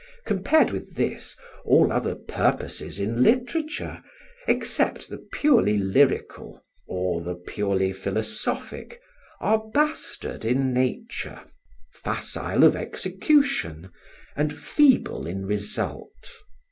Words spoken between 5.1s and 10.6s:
purely lyrical or the purely philosophic, are bastard